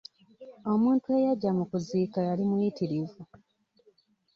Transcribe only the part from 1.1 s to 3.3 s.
eyajja mu kuziika yali muyitirivu.